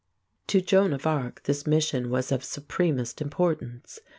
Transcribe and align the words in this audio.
Lenepveu] 0.01 0.47
To 0.47 0.61
Joan 0.61 0.93
of 0.93 1.05
Arc 1.05 1.43
this 1.43 1.67
mission 1.67 2.09
was 2.09 2.31
of 2.31 2.43
supremest 2.43 3.21
importance. 3.21 3.99